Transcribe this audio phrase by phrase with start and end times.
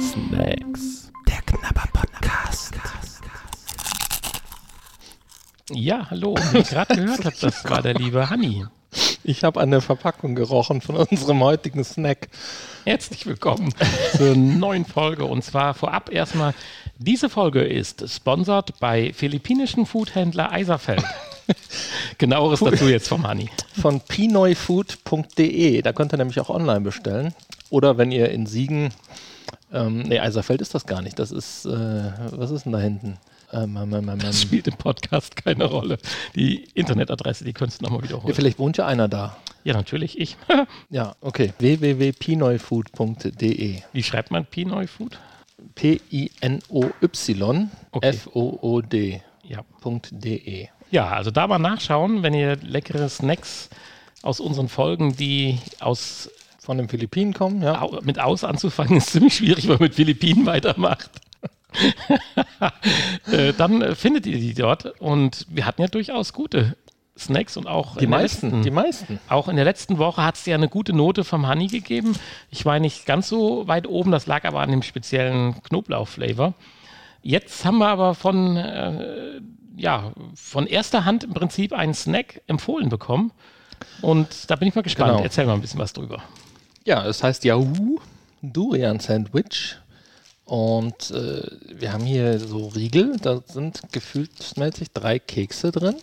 [0.00, 1.12] Snacks.
[1.28, 2.74] Der Knabber Podcast.
[5.70, 6.34] Ja, hallo.
[6.50, 8.66] Wie ihr gerade gehört habt, das war der liebe Hanni.
[9.22, 12.28] Ich habe an der Verpackung gerochen von unserem heutigen Snack.
[12.84, 13.72] Herzlich willkommen
[14.16, 15.24] zur neuen Folge.
[15.24, 16.54] Und zwar vorab erstmal,
[16.98, 21.04] diese Folge ist sponsert bei philippinischen Foodhändler Eiserfeld.
[22.18, 23.50] Genaueres dazu jetzt vom Hanni.
[23.80, 25.82] Von pinoyfood.de.
[25.82, 27.34] Da könnt ihr nämlich auch online bestellen.
[27.70, 28.92] Oder wenn ihr in Siegen,
[29.72, 31.18] ähm, nee, Eiserfeld ist das gar nicht.
[31.18, 33.18] Das ist, äh, was ist denn da hinten?
[33.52, 35.98] Ähm, ähm, ähm, das spielt im Podcast keine Rolle.
[36.34, 38.26] Die Internetadresse, die könntest du nochmal wiederholen.
[38.28, 39.36] Ja, vielleicht wohnt ja einer da.
[39.64, 40.36] Ja, natürlich, ich.
[40.90, 41.52] ja, okay.
[41.58, 43.82] www.pinoyfood.de.
[43.92, 45.18] Wie schreibt man Pinoyfood?
[45.74, 48.18] P-I-N-O-Y Okay.
[49.42, 49.64] Ja.
[50.10, 50.68] .de.
[50.90, 53.68] Ja, also da mal nachschauen, wenn ihr leckere Snacks
[54.22, 57.86] aus unseren Folgen, die aus Von den Philippinen kommen, ja.
[58.02, 61.10] Mit aus anzufangen, ist ziemlich schwierig, wenn man mit Philippinen weitermacht.
[63.30, 66.76] äh, dann äh, findet ihr die dort und wir hatten ja durchaus gute
[67.18, 69.20] Snacks und auch Die meisten, letzten- die meisten.
[69.28, 72.14] Auch in der letzten Woche hat es ja eine gute Note vom Honey gegeben.
[72.50, 76.54] Ich war nicht ganz so weit oben, das lag aber an dem speziellen Knoblauch-Flavor.
[77.22, 79.40] Jetzt haben wir aber von, äh,
[79.76, 83.32] ja, von erster Hand im Prinzip einen Snack empfohlen bekommen.
[84.00, 85.12] Und da bin ich mal gespannt.
[85.12, 85.22] Genau.
[85.22, 86.22] Erzähl mal ein bisschen was drüber.
[86.84, 88.00] Ja, es heißt Yahoo
[88.42, 89.76] Durian Sandwich.
[90.44, 91.42] Und äh,
[91.74, 95.96] wir haben hier so Riegel, da sind gefühlsmäßig drei Kekse drin.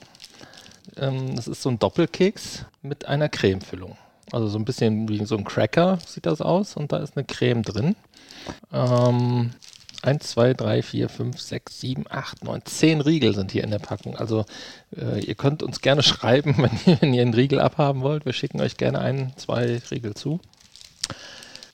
[0.97, 3.97] Ähm, das ist so ein Doppelkeks mit einer Cremefüllung.
[4.31, 7.23] Also so ein bisschen wie so ein Cracker sieht das aus und da ist eine
[7.23, 7.95] Creme drin.
[8.73, 9.51] Ähm,
[10.03, 13.79] 1, 2, 3, 4, 5, 6, 7, 8, 9, 10 Riegel sind hier in der
[13.79, 14.17] Packung.
[14.17, 14.45] Also
[14.95, 18.25] äh, ihr könnt uns gerne schreiben, wenn ihr, wenn ihr einen Riegel abhaben wollt.
[18.25, 20.39] Wir schicken euch gerne ein, zwei Riegel zu.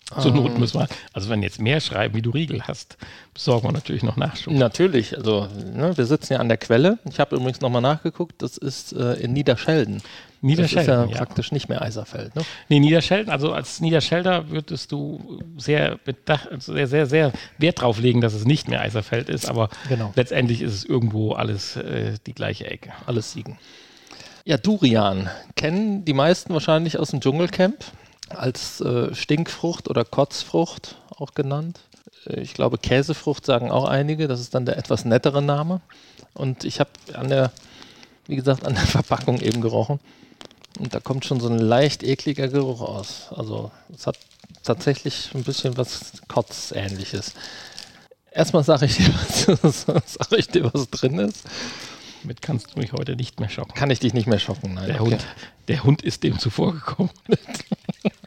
[0.21, 0.59] Zur Not Ähm.
[0.59, 2.97] müssen wir, also wenn jetzt mehr schreiben, wie du Riegel hast,
[3.33, 4.53] besorgen wir natürlich noch Nachschub.
[4.53, 6.97] Natürlich, also ne, wir sitzen ja an der Quelle.
[7.09, 10.02] Ich habe übrigens nochmal nachgeguckt, das ist äh, in Niederschelden.
[10.42, 11.25] Niederschelden, das ist ja, ja.
[11.25, 12.36] praktisch nicht mehr Eiserfeld.
[12.36, 12.43] Ne?
[12.69, 17.99] Nee, Niederschelden, also als Niederschelder würdest du sehr, bedacht, also sehr, sehr, sehr Wert drauf
[17.99, 20.11] legen, dass es nicht mehr Eiserfeld ist, aber Genau.
[20.15, 22.92] letztendlich ist es irgendwo alles äh, die gleiche Ecke.
[23.05, 23.58] Alles Siegen.
[24.45, 27.83] Ja, Durian kennen die meisten wahrscheinlich aus dem Dschungelcamp
[28.30, 31.80] als äh, Stinkfrucht oder Kotzfrucht auch genannt.
[32.28, 34.28] Äh, ich glaube, Käsefrucht sagen auch einige.
[34.28, 35.82] Das ist dann der etwas nettere Name.
[36.34, 37.52] Und ich habe an der,
[38.28, 40.00] wie gesagt, an der Verpackung eben gerochen.
[40.80, 43.28] Und da kommt schon so ein leicht ekliger Geruch aus.
[43.36, 44.17] Also es hat
[44.64, 47.34] tatsächlich ein bisschen was Kotzähnliches.
[48.32, 49.14] Erstmal sage ich, dir,
[49.64, 51.44] was- sag ich dir, was drin ist.
[52.22, 53.73] Damit kannst du mich heute nicht mehr schocken.
[53.73, 54.88] Kann ich dich nicht mehr schocken, nein.
[54.88, 55.11] Der, okay.
[55.11, 55.26] Hund,
[55.67, 57.11] der Hund ist dem zuvorgekommen.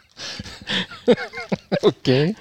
[1.83, 2.35] Okay.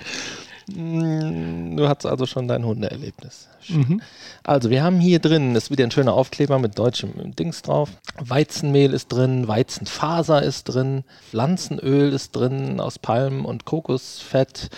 [0.67, 3.47] Mm, Du hattest also schon dein Hundeerlebnis.
[3.61, 4.01] Schön.
[4.43, 7.89] Also, wir haben hier drin, ist wieder ein schöner Aufkleber mit deutschem Dings drauf.
[8.19, 14.69] Weizenmehl ist drin, Weizenfaser ist drin, Pflanzenöl ist drin aus Palmen- und Kokosfett,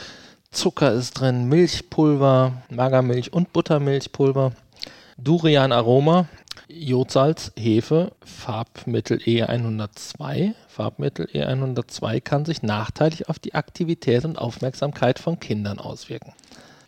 [0.52, 4.52] Zucker ist drin, Milchpulver, Magermilch und Buttermilchpulver,
[5.18, 6.28] Durian-Aroma,
[6.70, 10.54] Jodsalz, Hefe, Farbmittel E102.
[10.68, 16.34] Farbmittel E102 kann sich nachteilig auf die Aktivität und Aufmerksamkeit von Kindern auswirken.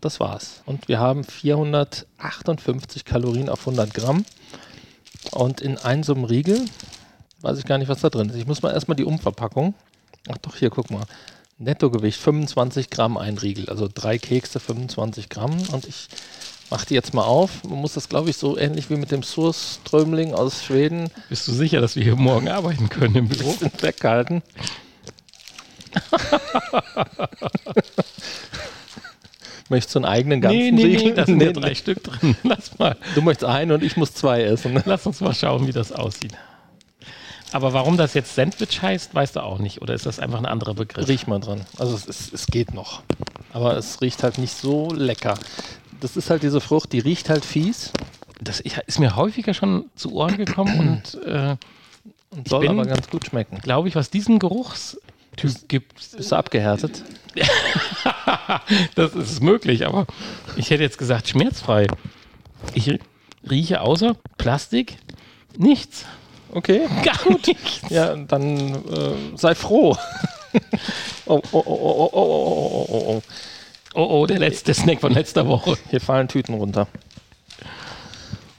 [0.02, 0.62] Das war's.
[0.66, 4.26] Und wir haben 458 Kalorien auf 100 Gramm.
[5.32, 6.64] Und in einem Riegel,
[7.42, 8.36] weiß ich gar nicht, was da drin ist.
[8.36, 9.74] Ich muss mal erstmal die Umverpackung.
[10.30, 11.04] Ach doch, hier, guck mal.
[11.58, 13.70] Nettogewicht 25 Gramm ein Riegel.
[13.70, 15.58] Also drei Kekse, 25 Gramm.
[15.72, 16.08] Und ich
[16.70, 17.64] mache die jetzt mal auf.
[17.64, 21.52] Man muss das, glaube ich, so ähnlich wie mit dem Surströmling aus Schweden Bist du
[21.52, 23.56] sicher, dass wir hier morgen arbeiten können im Büro?
[23.82, 24.42] weghalten.
[29.70, 31.14] Möchtest du einen eigenen ganzen Nee, nee, nee, Riegel?
[31.16, 32.36] da sind ja Nee, drei Stück drin.
[32.44, 32.96] Lass mal.
[33.16, 34.82] Du möchtest einen und ich muss zwei essen.
[34.86, 36.34] Lass uns mal schauen, wie das aussieht.
[37.52, 39.82] Aber warum das jetzt Sandwich heißt, weißt du auch nicht.
[39.82, 41.08] Oder ist das einfach ein anderer Begriff?
[41.08, 41.62] Riech mal dran.
[41.80, 43.02] Also es, ist, es geht noch.
[43.54, 45.36] Aber es riecht halt nicht so lecker
[46.06, 47.92] das ist halt diese Frucht, die riecht halt fies.
[48.40, 51.56] Das ist mir häufiger schon zu Ohren gekommen und, äh,
[52.30, 53.58] und soll bin, aber ganz gut schmecken.
[53.58, 55.00] Glaube ich, was diesen Geruchstyp
[55.42, 55.96] ist, gibt.
[56.16, 57.02] Bist du abgehärtet?
[58.96, 60.06] das ist möglich, aber
[60.56, 61.88] ich hätte jetzt gesagt, schmerzfrei.
[62.76, 63.00] Ich
[63.50, 64.98] rieche außer Plastik
[65.58, 66.06] nichts.
[66.52, 66.88] Okay.
[67.04, 67.82] Gar nichts.
[67.90, 69.98] Ja, dann äh, sei froh.
[71.26, 72.88] oh, oh, oh, oh, oh, oh, oh, oh.
[72.90, 73.24] oh, oh
[73.96, 74.22] oh.
[74.22, 75.78] Oh, der letzte Snack von letzter Woche.
[75.90, 76.88] Hier fallen Tüten runter.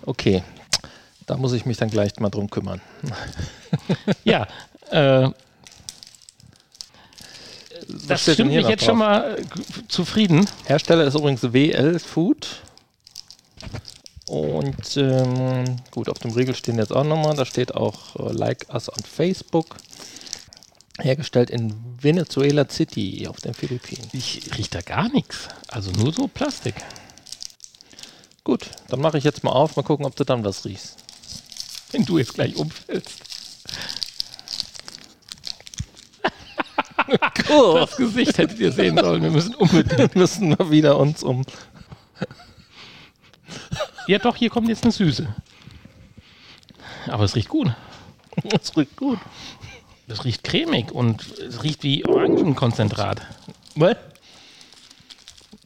[0.04, 0.42] Okay.
[1.26, 2.80] Da muss ich mich dann gleich mal drum kümmern.
[4.24, 4.46] ja,
[4.90, 5.28] äh,
[8.08, 8.86] das stimmt mich jetzt drauf?
[8.86, 10.46] schon mal äh, zufrieden.
[10.66, 12.62] Hersteller ist übrigens WL Food.
[14.28, 18.66] Und ähm, gut, auf dem Riegel stehen jetzt auch nochmal, da steht auch äh, Like
[18.72, 19.76] Us on Facebook.
[20.98, 24.08] Hergestellt in Venezuela City auf den Philippinen.
[24.12, 25.48] Ich rieche da gar nichts.
[25.68, 26.74] Also nur so Plastik.
[28.44, 30.96] Gut, dann mache ich jetzt mal auf, mal gucken, ob du dann was riechst.
[31.92, 33.22] Wenn du jetzt gleich umfällst.
[37.48, 37.80] cool.
[37.80, 39.22] Das Gesicht hättet ihr sehen sollen.
[39.22, 41.44] Wir müssen unbedingt müssen wir wieder uns um.
[44.06, 45.26] Ja, doch, hier kommt jetzt eine Süße.
[47.08, 47.72] Aber es riecht gut.
[48.60, 49.18] Es riecht gut.
[50.08, 53.22] Es riecht cremig und es riecht wie Orangenkonzentrat.
[53.74, 53.96] Was?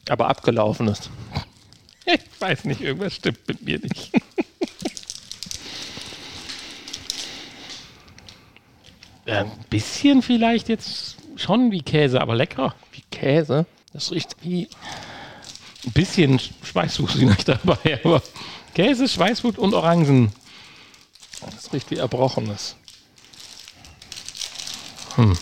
[0.09, 1.09] Aber abgelaufenes.
[2.05, 4.11] Ich weiß nicht, irgendwas stimmt mit mir nicht.
[9.25, 12.75] ein bisschen vielleicht jetzt schon wie Käse, aber lecker.
[12.91, 13.65] Wie Käse?
[13.93, 14.67] Das riecht wie
[15.85, 18.21] ein bisschen Schweißfuß ich dabei, aber
[18.73, 20.31] Käse, Schweißfuß und Orangen.
[21.41, 22.75] Das riecht wie Erbrochenes.
[25.15, 25.37] Hm.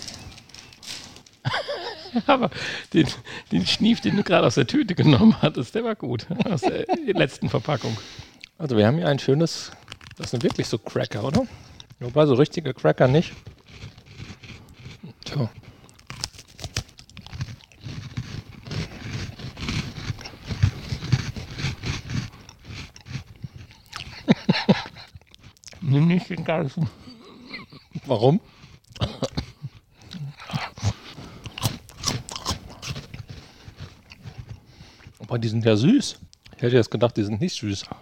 [2.25, 2.49] Aber
[2.93, 3.07] den,
[3.51, 6.25] den Schnief, den du gerade aus der Tüte genommen hattest, der war gut.
[6.45, 7.97] Aus der letzten Verpackung.
[8.57, 9.71] Also wir haben hier ein schönes,
[10.17, 11.45] das sind wirklich so Cracker, oder?
[11.99, 13.33] Wobei so richtige Cracker nicht.
[15.23, 15.49] Tja.
[25.81, 26.89] Nimm nicht den ganzen.
[28.05, 28.39] Warum?
[35.29, 36.17] Aber die sind ja süß.
[36.57, 37.85] Ich hätte jetzt gedacht, die sind nicht süß.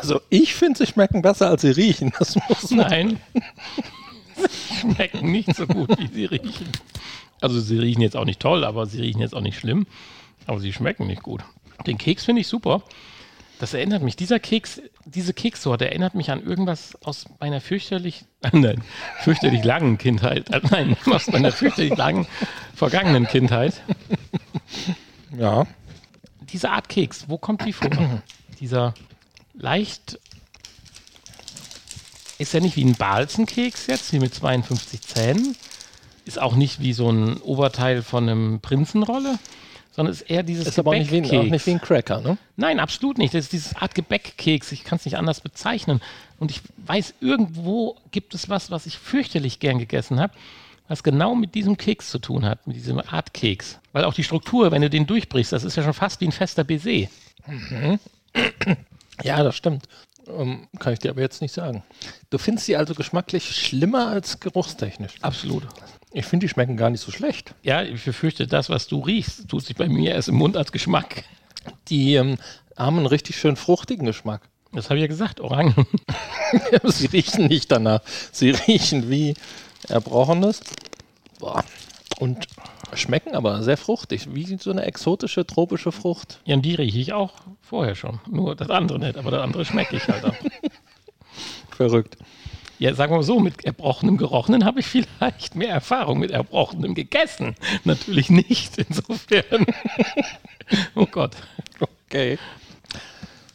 [0.00, 2.10] Also ich finde, sie schmecken besser, als sie riechen.
[2.18, 3.20] Das muss Nein.
[4.34, 6.68] sie schmecken nicht so gut, wie sie riechen.
[7.42, 9.86] Also sie riechen jetzt auch nicht toll, aber sie riechen jetzt auch nicht schlimm.
[10.46, 11.42] Aber sie schmecken nicht gut.
[11.86, 12.82] Den Keks finde ich super.
[13.60, 18.82] Das erinnert mich, dieser Keks, diese Kekssorte erinnert mich an irgendwas aus meiner fürchterlich, nein,
[19.20, 20.48] fürchterlich langen Kindheit.
[20.48, 22.26] Äh, nein, aus meiner fürchterlich langen
[22.74, 23.82] vergangenen Kindheit.
[25.36, 25.66] Ja.
[26.50, 27.90] Diese Art Keks, wo kommt die vor?
[28.60, 28.94] Dieser
[29.52, 30.18] leicht,
[32.38, 35.54] ist ja nicht wie ein Balzenkeks jetzt, wie mit 52 Zähnen.
[36.24, 39.38] Ist auch nicht wie so ein Oberteil von einem Prinzenrolle,
[39.90, 42.38] sondern ist eher dieses ist aber auch nicht, wie, auch nicht wie ein Cracker, ne?
[42.56, 43.34] Nein, absolut nicht.
[43.34, 44.72] Das ist dieses Art Gebäckkeks.
[44.72, 46.00] Ich kann es nicht anders bezeichnen.
[46.38, 50.32] Und ich weiß, irgendwo gibt es was, was ich fürchterlich gern gegessen habe,
[50.88, 53.80] was genau mit diesem Keks zu tun hat, mit diesem Art Keks.
[53.92, 56.32] Weil auch die Struktur, wenn du den durchbrichst, das ist ja schon fast wie ein
[56.32, 57.08] fester Baiser.
[57.46, 57.98] Mhm.
[59.22, 59.86] Ja, das stimmt.
[60.26, 61.82] Um, kann ich dir aber jetzt nicht sagen.
[62.30, 65.14] Du findest sie also geschmacklich schlimmer als geruchstechnisch.
[65.22, 65.66] Absolut.
[66.12, 67.54] Ich finde, die schmecken gar nicht so schlecht.
[67.62, 70.72] Ja, ich befürchte, das, was du riechst, tut sich bei mir erst im Mund als
[70.72, 71.24] Geschmack.
[71.88, 72.36] Die ähm,
[72.76, 74.42] haben einen richtig schön fruchtigen Geschmack.
[74.72, 75.74] Das habe ich ja gesagt, Orangen.
[76.84, 78.02] Sie riechen nicht danach.
[78.32, 79.34] Sie riechen wie
[79.88, 80.60] Erbrochenes.
[81.38, 81.64] Boah.
[82.18, 82.46] Und
[82.94, 86.40] schmecken aber sehr fruchtig, wie so eine exotische tropische Frucht.
[86.44, 88.20] Ja, und die rieche ich auch vorher schon.
[88.28, 90.34] Nur das andere nicht, aber das andere schmecke ich halt auch.
[91.76, 92.16] Verrückt.
[92.80, 96.94] Ja, sagen wir mal so, mit erbrochenem Gerochenen habe ich vielleicht mehr Erfahrung, mit erbrochenem
[96.94, 97.54] gegessen.
[97.84, 99.66] Natürlich nicht, insofern.
[100.94, 101.32] oh Gott.
[101.78, 102.38] Okay.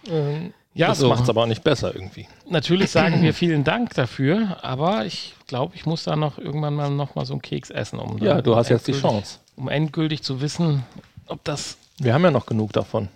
[0.08, 1.10] Ähm, ja, das so.
[1.10, 2.28] macht es aber auch nicht besser irgendwie.
[2.48, 6.92] Natürlich sagen wir vielen Dank dafür, aber ich glaube, ich muss da noch irgendwann mal
[6.92, 7.98] noch mal so einen Keks essen.
[7.98, 9.40] Um ja, du hast jetzt die Chance.
[9.56, 10.84] Um endgültig zu wissen,
[11.26, 11.78] ob das...
[11.98, 13.08] Wir haben ja noch genug davon.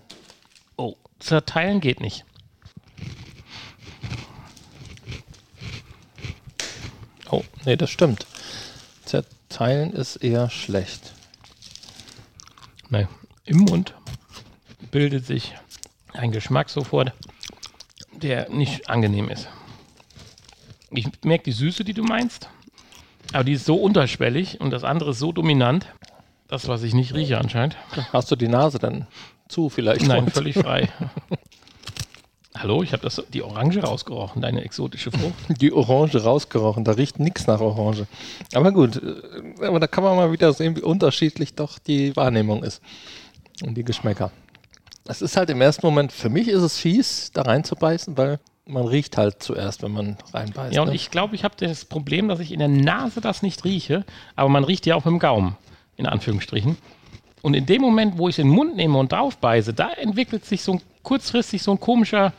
[0.75, 2.25] Oh, zerteilen geht nicht.
[7.31, 8.25] Oh, nee, das stimmt.
[9.05, 11.13] Zerteilen ist eher schlecht.
[12.89, 13.07] Nein,
[13.45, 13.93] im Mund
[14.91, 15.55] bildet sich
[16.13, 17.13] ein Geschmack sofort,
[18.13, 19.47] der nicht angenehm ist.
[20.91, 22.49] Ich merke die Süße, die du meinst,
[23.31, 25.85] aber die ist so unterschwellig und das andere ist so dominant,
[26.47, 27.77] das, was ich nicht rieche anscheinend.
[28.11, 29.05] Hast du die Nase dann
[29.47, 30.07] zu vielleicht?
[30.07, 30.89] Nein, völlig frei.
[32.61, 35.33] Hallo, ich habe die Orange rausgerochen, deine exotische Frucht.
[35.61, 38.05] Die Orange rausgerochen, da riecht nichts nach Orange.
[38.53, 42.63] Aber gut, äh, aber da kann man mal wieder sehen, wie unterschiedlich doch die Wahrnehmung
[42.63, 42.81] ist
[43.63, 44.31] und die Geschmäcker.
[45.05, 48.85] Es ist halt im ersten Moment, für mich ist es fies, da reinzubeißen, weil man
[48.85, 50.75] riecht halt zuerst, wenn man reinbeißt.
[50.75, 50.95] Ja, und ne?
[50.95, 54.03] ich glaube, ich habe das Problem, dass ich in der Nase das nicht rieche,
[54.35, 55.55] aber man riecht ja auch dem Gaumen,
[55.95, 56.75] in Anführungsstrichen.
[57.41, 60.61] Und in dem Moment, wo ich in den Mund nehme und draufbeiße, da entwickelt sich
[60.61, 62.33] so ein, kurzfristig so ein komischer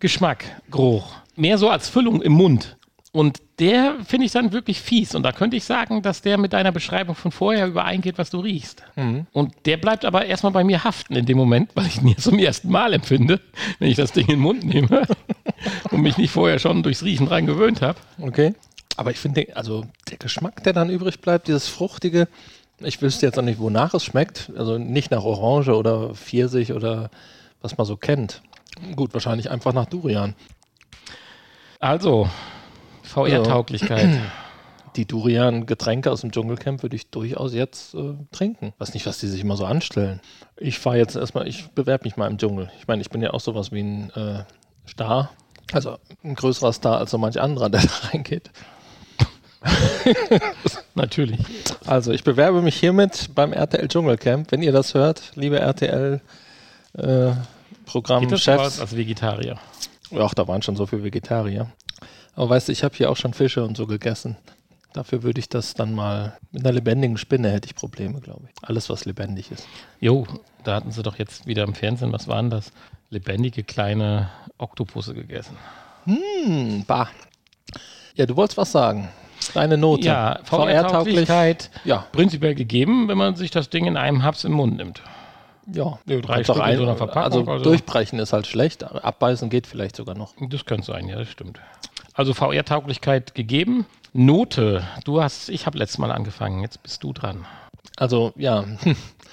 [0.00, 1.14] Geschmack, Geruch.
[1.36, 2.76] Mehr so als Füllung im Mund.
[3.14, 5.14] Und der finde ich dann wirklich fies.
[5.14, 8.40] Und da könnte ich sagen, dass der mit deiner Beschreibung von vorher übereingeht, was du
[8.40, 8.82] riechst.
[8.96, 9.26] Mhm.
[9.32, 12.24] Und der bleibt aber erstmal bei mir haften in dem Moment, weil ich ihn jetzt
[12.24, 13.40] zum ersten Mal empfinde,
[13.78, 15.06] wenn ich das Ding in den Mund nehme
[15.92, 17.98] und mich nicht vorher schon durchs Riechen dran gewöhnt habe.
[18.20, 18.54] Okay.
[18.96, 22.26] Aber ich finde, also der Geschmack, der dann übrig bleibt, dieses fruchtige,
[22.78, 24.50] ich wüsste jetzt auch nicht, wonach es schmeckt.
[24.56, 27.10] Also nicht nach Orange oder Pfirsich oder
[27.60, 28.42] was man so kennt.
[28.96, 30.34] Gut, wahrscheinlich einfach nach Durian.
[31.78, 32.28] Also,
[33.02, 34.08] VR-Tauglichkeit.
[34.96, 38.72] Die Durian-Getränke aus dem Dschungelcamp würde ich durchaus jetzt äh, trinken.
[38.78, 40.20] Weiß nicht, was die sich immer so anstellen.
[40.56, 42.70] Ich fahre jetzt erstmal, ich bewerbe mich mal im Dschungel.
[42.78, 44.44] Ich meine, ich bin ja auch sowas wie ein äh,
[44.88, 45.30] Star.
[45.72, 48.50] Also ein größerer Star als so manch anderer, der da reingeht.
[50.94, 51.40] Natürlich.
[51.86, 54.52] Also ich bewerbe mich hiermit beim RTL Dschungelcamp.
[54.52, 56.20] Wenn ihr das hört, liebe RTL
[56.94, 57.32] äh,
[57.86, 58.80] Programmchefs.
[58.80, 59.58] als Vegetarier.
[60.16, 61.70] Ach, da waren schon so viele Vegetarier.
[62.36, 64.36] Aber weißt du, ich habe hier auch schon Fische und so gegessen.
[64.92, 68.68] Dafür würde ich das dann mal mit einer lebendigen Spinne hätte ich Probleme, glaube ich.
[68.68, 69.66] Alles, was lebendig ist.
[70.00, 70.26] Jo,
[70.62, 72.70] da hatten sie doch jetzt wieder im Fernsehen, was waren das?
[73.10, 75.56] Lebendige kleine Oktopusse gegessen.
[76.04, 77.08] Hm, bah.
[78.14, 79.08] Ja, du wolltest was sagen.
[79.52, 80.06] Deine Note.
[80.06, 82.06] Ja, VR-Tauglichkeit ja.
[82.12, 85.02] prinzipiell gegeben, wenn man sich das Ding in einem Haps im Mund nimmt.
[85.72, 87.22] Ja, nee, drei Stück ein, in so einer Verpackung.
[87.22, 90.34] Also, also durchbrechen ist halt schlecht, abbeißen geht vielleicht sogar noch.
[90.40, 91.60] Das könnte sein, ja, das stimmt.
[92.12, 93.86] Also VR-Tauglichkeit gegeben.
[94.12, 94.84] Note.
[95.04, 97.46] Du hast, ich habe letztes Mal angefangen, jetzt bist du dran.
[97.96, 98.64] Also ja,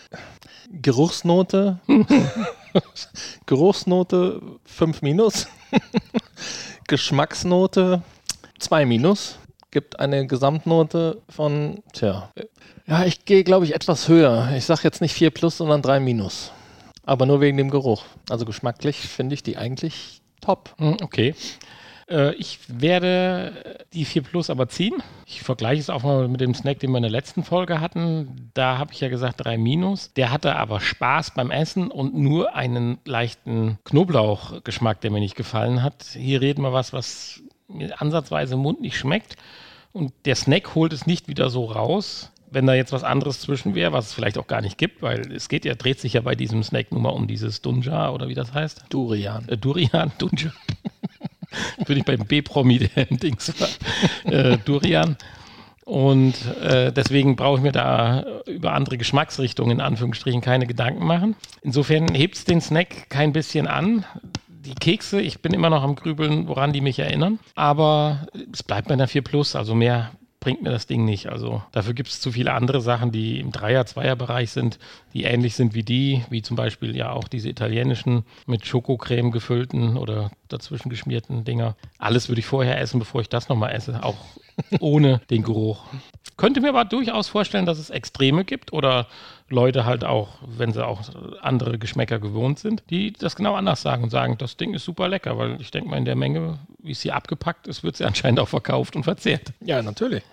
[0.72, 1.80] Geruchsnote.
[3.46, 5.48] Geruchsnote 5 minus.
[6.88, 8.02] Geschmacksnote
[8.60, 9.38] 2 minus.
[9.72, 12.30] Gibt eine Gesamtnote von, tja,
[12.88, 14.52] ja, ich gehe, glaube ich, etwas höher.
[14.56, 16.52] Ich sage jetzt nicht 4 plus, sondern 3 minus.
[17.06, 18.04] Aber nur wegen dem Geruch.
[18.30, 20.76] Also geschmacklich finde ich die eigentlich top.
[20.78, 21.34] Hm, okay.
[22.10, 25.02] Äh, ich werde die 4 Plus aber ziehen.
[25.26, 28.52] Ich vergleiche es auch mal mit dem Snack, den wir in der letzten Folge hatten.
[28.54, 30.14] Da habe ich ja gesagt 3 Minus.
[30.14, 35.82] Der hatte aber Spaß beim Essen und nur einen leichten Knoblauchgeschmack, der mir nicht gefallen
[35.82, 36.04] hat.
[36.14, 37.42] Hier reden wir was, was
[37.98, 39.36] ansatzweise im Mund nicht schmeckt.
[39.94, 43.76] Und der Snack holt es nicht wieder so raus wenn da jetzt was anderes zwischen
[43.76, 46.22] wäre, was es vielleicht auch gar nicht gibt, weil es geht ja, dreht sich ja
[46.22, 48.86] bei diesem Snack nur mal um dieses Dunja oder wie das heißt.
[48.90, 49.48] Durian.
[49.48, 50.52] Äh, Durian, Dunja.
[51.88, 55.16] bin ich beim B-Promi, der im Dings war, äh, Durian.
[55.86, 61.36] Und äh, deswegen brauche ich mir da über andere Geschmacksrichtungen in Anführungsstrichen keine Gedanken machen.
[61.64, 64.06] Insofern hebt es den Snack kein bisschen an.
[64.66, 67.40] Die Kekse, ich bin immer noch am Grübeln, woran die mich erinnern.
[67.56, 71.28] Aber es bleibt bei einer 4 Plus, also mehr bringt mir das Ding nicht.
[71.30, 74.80] Also dafür gibt es zu viele andere Sachen, die im Dreier-, Zweier-Bereich sind,
[75.14, 79.98] die ähnlich sind wie die, wie zum Beispiel ja auch diese italienischen mit Schokocreme gefüllten
[79.98, 81.76] oder dazwischen geschmierten Dinger.
[82.00, 84.18] Alles würde ich vorher essen, bevor ich das nochmal esse, auch
[84.80, 85.86] ohne den Geruch.
[86.38, 89.08] Könnte mir aber durchaus vorstellen, dass es Extreme gibt oder
[89.52, 91.02] Leute halt auch, wenn sie auch
[91.42, 95.08] andere Geschmäcker gewohnt sind, die das genau anders sagen und sagen, das Ding ist super
[95.08, 98.06] lecker, weil ich denke mal in der Menge, wie es hier abgepackt ist, wird sie
[98.06, 99.54] anscheinend auch verkauft und verzehrt.
[99.60, 100.24] Ja, natürlich.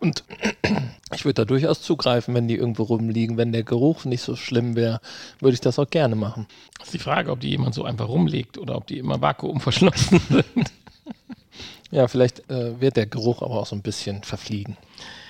[0.00, 0.24] Und
[1.14, 3.36] ich würde da durchaus zugreifen, wenn die irgendwo rumliegen.
[3.36, 5.00] Wenn der Geruch nicht so schlimm wäre,
[5.40, 6.46] würde ich das auch gerne machen.
[6.78, 10.20] Das ist die Frage, ob die jemand so einfach rumlegt oder ob die immer vakuumverschlossen
[10.28, 10.72] sind.
[11.90, 14.76] Ja, vielleicht äh, wird der Geruch aber auch so ein bisschen verfliegen.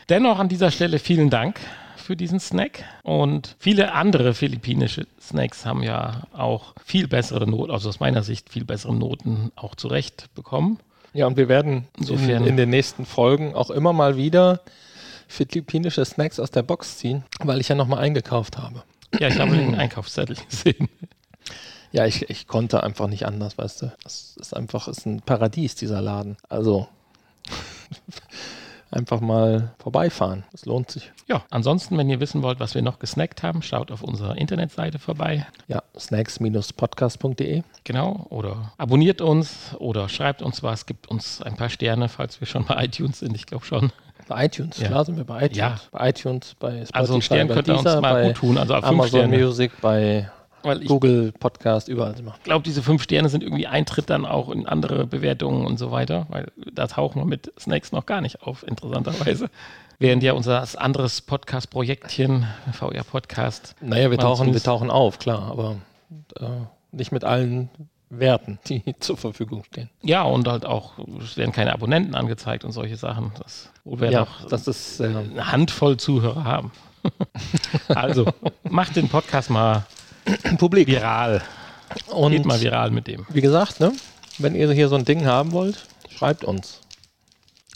[0.09, 1.59] Dennoch an dieser Stelle vielen Dank
[2.01, 2.85] für diesen Snack.
[3.03, 8.51] Und viele andere philippinische Snacks haben ja auch viel bessere Noten, also aus meiner Sicht
[8.51, 10.79] viel bessere Noten auch zurecht bekommen.
[11.13, 12.47] Ja, und wir werden Insofern.
[12.47, 14.61] In, den nächsten Folgen auch immer mal wieder
[15.29, 18.83] philippinische Snacks aus der Box ziehen, weil ich ja nochmal eingekauft habe.
[19.19, 20.89] Ja, ich habe den Einkaufszettel gesehen.
[21.93, 23.93] Ja, ich, ich konnte einfach nicht anders, weißt du.
[24.05, 26.37] Es ist einfach, ist ein Paradies, dieser Laden.
[26.49, 26.87] Also
[28.91, 30.45] einfach mal vorbeifahren.
[30.53, 31.13] Es lohnt sich.
[31.29, 34.99] Ja, ansonsten, wenn ihr wissen wollt, was wir noch gesnackt haben, schaut auf unserer Internetseite
[34.99, 35.47] vorbei.
[35.69, 37.63] Ja, snacks-podcast.de.
[37.85, 42.47] Genau, oder abonniert uns oder schreibt uns was, gibt uns ein paar Sterne, falls wir
[42.47, 43.93] schon bei iTunes sind, ich glaube schon.
[44.29, 44.89] Bei iTunes, ja.
[44.89, 45.57] klar sind wir bei iTunes.
[45.57, 45.81] Ja.
[45.91, 49.09] Bei iTunes, bei Spotify, also ein Stern könnt ihr uns mal gut tun, also Amazon
[49.09, 49.39] Sterne.
[49.39, 50.31] Music, bei
[50.63, 52.35] weil Google Podcast, überall immer.
[52.39, 55.91] Ich glaube, diese fünf Sterne sind irgendwie Eintritt dann auch in andere Bewertungen und so
[55.91, 59.51] weiter, weil da tauchen wir mit Snacks noch gar nicht auf, interessanterweise.
[59.99, 63.77] Während ja unser anderes Podcast-Projektchen, VR-Podcast.
[63.83, 65.77] Naja, wir tauchen, wir tauchen auf, klar, aber
[66.39, 66.47] äh,
[66.93, 67.69] nicht mit allen
[68.11, 69.89] Werten, die zur Verfügung stehen.
[70.03, 73.33] Ja, und halt auch, es werden keine Abonnenten angezeigt und solche Sachen.
[73.39, 76.73] Das, wo wir ja, noch das ist, äh, eine Handvoll Zuhörer haben.
[77.89, 78.27] also,
[78.69, 79.87] macht den Podcast mal
[80.59, 80.89] Publik.
[80.89, 81.43] viral.
[82.09, 83.27] Und Geht mal viral mit dem.
[83.31, 83.93] wie gesagt, ne,
[84.39, 86.81] wenn ihr hier so ein Ding haben wollt, schreibt uns.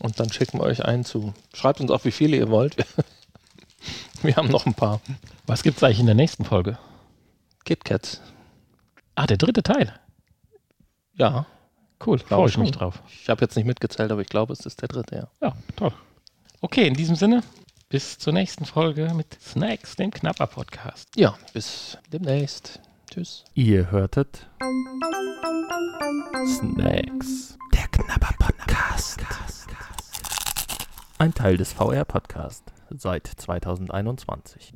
[0.00, 1.34] Und dann schicken wir euch einen zu.
[1.54, 2.76] Schreibt uns auch, wie viele ihr wollt.
[4.22, 5.00] Wir haben noch ein paar.
[5.46, 6.78] Was gibt's eigentlich in der nächsten Folge?
[7.64, 8.22] KitKats.
[9.14, 9.92] Ah, der dritte Teil.
[11.16, 11.46] Ja,
[12.04, 13.02] Cool, freue ich mich drauf.
[13.22, 15.28] ich habe jetzt nicht mitgezählt, aber ich glaube, es ist der dritte, ja.
[15.40, 15.92] Ja, toll.
[16.60, 17.42] Okay, in diesem Sinne,
[17.94, 21.10] bis zur nächsten Folge mit Snacks, dem Knapper-Podcast.
[21.14, 22.80] Ja, bis demnächst.
[23.08, 23.44] Tschüss.
[23.54, 24.48] Ihr hörtet
[26.44, 27.56] Snacks.
[27.72, 29.20] Der Knapper Podcast.
[31.18, 34.74] Ein Teil des VR Podcast seit 2021.